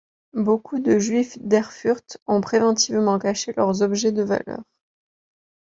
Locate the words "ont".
2.25-2.41